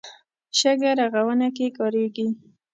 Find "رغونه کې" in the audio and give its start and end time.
0.99-1.67